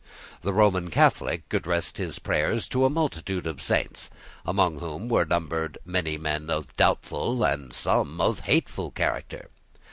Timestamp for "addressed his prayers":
1.53-2.67